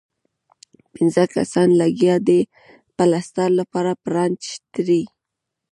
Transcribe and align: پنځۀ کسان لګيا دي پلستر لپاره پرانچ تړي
پنځۀ 0.93 1.23
کسان 1.35 1.69
لګيا 1.81 2.15
دي 2.27 2.39
پلستر 2.97 3.49
لپاره 3.59 3.91
پرانچ 4.03 4.41
تړي 4.73 5.01